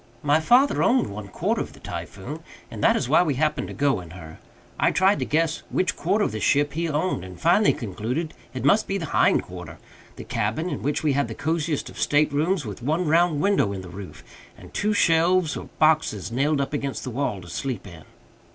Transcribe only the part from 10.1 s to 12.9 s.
the cabin, in which we had the cosiest of state rooms, with